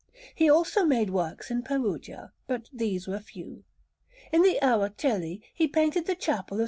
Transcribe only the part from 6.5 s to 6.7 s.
of S.